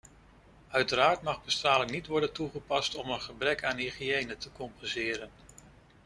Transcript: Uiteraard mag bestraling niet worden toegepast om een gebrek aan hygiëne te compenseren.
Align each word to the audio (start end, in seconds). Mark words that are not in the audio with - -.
Uiteraard 0.73 1.21
mag 1.21 1.43
bestraling 1.43 1.91
niet 1.91 2.07
worden 2.07 2.31
toegepast 2.31 2.95
om 2.95 3.09
een 3.09 3.21
gebrek 3.21 3.63
aan 3.63 3.77
hygiëne 3.77 4.37
te 4.37 4.51
compenseren. 4.51 5.29